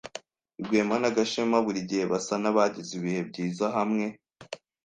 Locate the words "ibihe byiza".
2.99-3.65